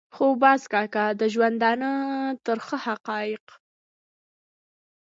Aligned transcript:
خو 0.15 0.25
باز 0.43 0.61
کاکا 0.73 1.05
د 1.19 1.21
ژوندانه 1.33 1.89
ترخه 2.45 2.77
حقایق. 2.87 3.45